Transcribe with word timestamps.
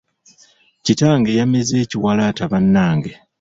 Kitange 0.83 1.31
yameze 1.39 1.73
ekiwalaata 1.83 2.43
bannange! 2.51 3.11